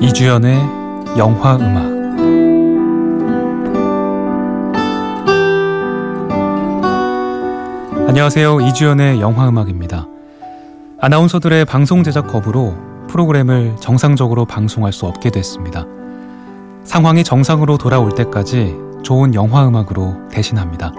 [0.00, 0.58] 이주연의
[1.18, 2.00] 영화 음악
[8.08, 8.60] 안녕하세요.
[8.62, 10.06] 이주연의 영화 음악입니다.
[11.00, 12.74] 아나운서들의 방송 제작 거부로
[13.08, 15.84] 프로그램을 정상적으로 방송할 수 없게 됐습니다.
[16.82, 20.92] 상황이 정상으로 돌아올 때까지 좋은 영화 음악으로 대신합니다.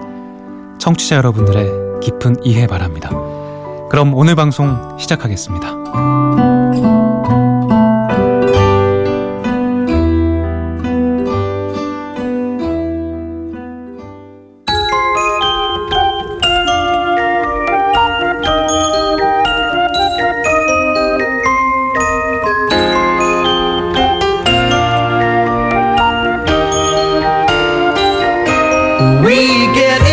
[0.78, 3.10] 청취자 여러분들의 깊은 이해 바랍니다.
[3.90, 6.51] 그럼 오늘 방송 시작하겠습니다.
[29.74, 30.11] get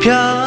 [0.00, 0.39] 별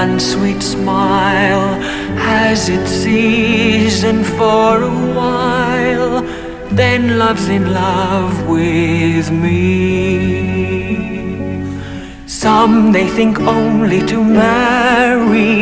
[0.00, 1.66] one sweet smile
[2.28, 6.22] has its season for a while,
[6.80, 9.58] then love's in love with me.
[12.26, 15.54] Some they think only to marry,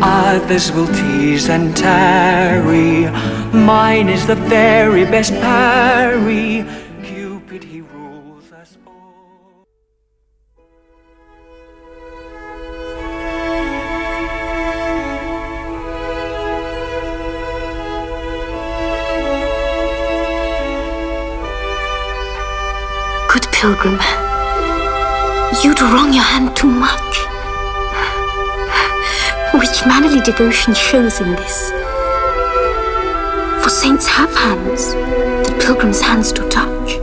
[0.00, 2.94] others will tease and tarry.
[3.52, 6.64] Mine is the very best parry.
[23.56, 23.98] Pilgrim.
[25.64, 27.16] You'd wrong your hand too much.
[29.54, 31.70] Which mannerly devotion shows in this?
[33.62, 36.98] For saints have hands that pilgrims' hands do touch,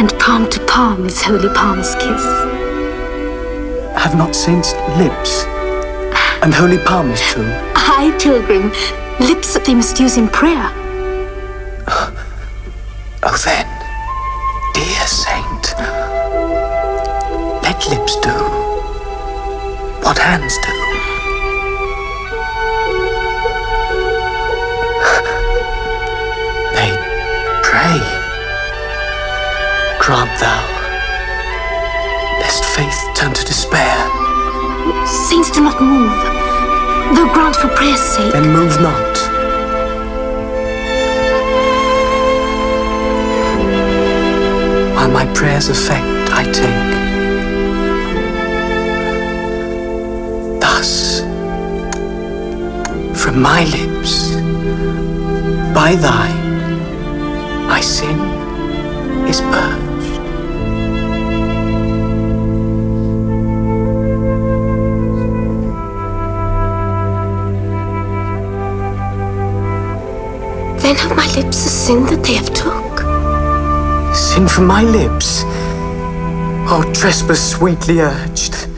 [0.00, 2.24] and palm to palm is holy palm's kiss.
[4.02, 5.44] Have not saints lips,
[6.42, 7.44] and holy palms too?
[7.76, 8.70] Aye, pilgrim,
[9.20, 10.70] lips that they must use in prayer.
[11.86, 13.73] Oh, then
[20.04, 20.72] what hands do.
[26.76, 26.92] they
[27.62, 27.98] pray.
[29.98, 30.62] Grant thou,
[32.40, 33.96] lest faith turn to despair.
[35.06, 36.12] Saints do not move,
[37.16, 38.32] though grant for prayer's sake.
[38.32, 39.14] Then move not.
[44.94, 47.03] while my prayer's effect I take.
[53.34, 54.30] From my lips,
[55.74, 58.16] by thine, my sin
[59.26, 60.20] is purged.
[70.80, 72.84] Then have my lips a sin that they have took?
[74.14, 75.42] sin from my lips.
[76.70, 78.68] Oh, trespass sweetly urged.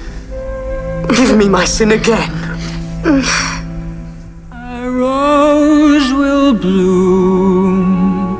[1.14, 2.30] Give me my sin again.
[3.02, 3.55] Mm.
[6.60, 8.38] Bloom,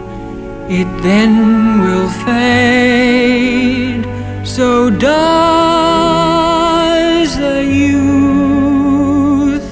[0.68, 4.04] it then will fade.
[4.44, 5.16] So does
[7.36, 9.64] the youth,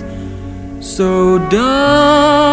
[0.81, 2.44] so does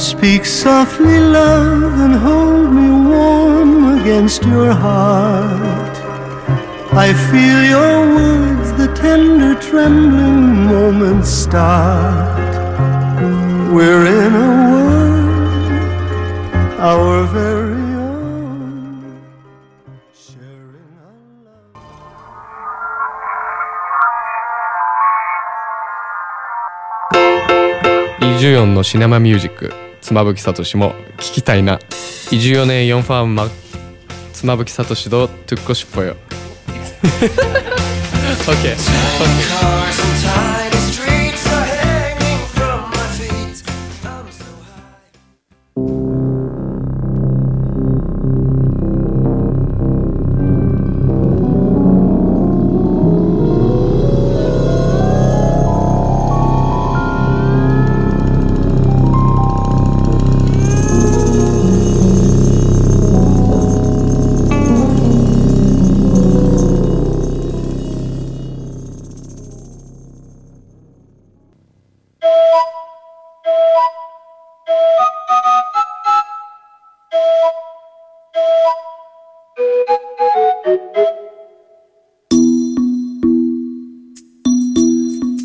[0.00, 5.96] Speak softly, love, and hold me warm against your heart.
[6.92, 12.54] I feel your words, the tender, trembling moments start.
[13.72, 15.70] We're in a world,
[16.80, 19.20] our very own,
[20.14, 21.76] sharing our love.
[28.20, 31.79] イジュヨンのシネマミュージック 妻夫木聡も聞きたいな。
[32.31, 33.49] 14年4ファンマ
[34.33, 36.15] 妻夫木聡とトゥ ッコシッポよ
[38.47, 38.75] OK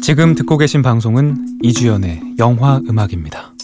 [0.07, 3.57] 지금 듣고 계신 방송은 이주연의 영화 음악입니다.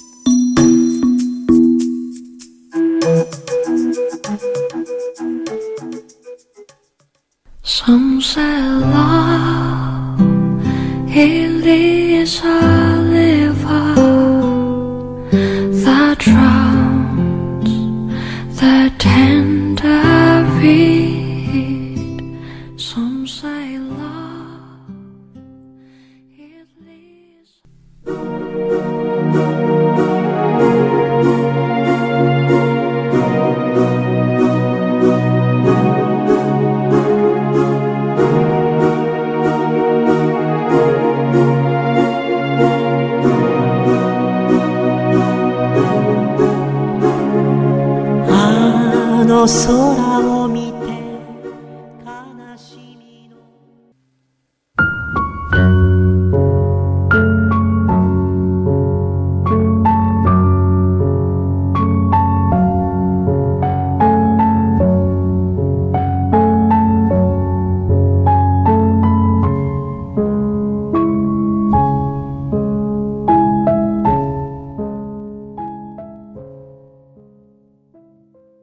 [49.47, 50.12] sorrar.